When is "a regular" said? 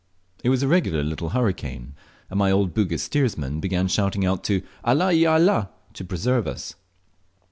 0.63-1.03